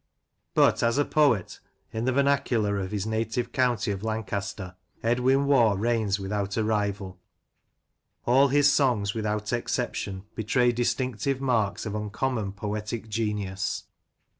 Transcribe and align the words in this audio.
But, 0.55 0.81
as 0.81 0.97
a 0.97 1.05
poet, 1.05 1.59
in 1.93 2.05
the 2.05 2.11
vernacular 2.11 2.79
of 2.79 2.89
his 2.89 3.05
native 3.05 3.51
county 3.51 3.91
of 3.91 4.01
Lancaster, 4.01 4.75
Edwin 5.03 5.45
Waugh 5.45 5.75
reigns 5.75 6.19
without 6.19 6.57
a 6.57 6.63
rival. 6.63 7.19
All 8.25 8.47
his 8.47 8.73
songs, 8.73 9.13
without 9.13 9.53
exception, 9.53 10.23
betray 10.33 10.71
distinctive 10.71 11.39
marks 11.39 11.85
of 11.85 11.93
uncom 11.93 12.33
mon 12.33 12.51
poetic 12.51 13.09
genius. 13.09 13.83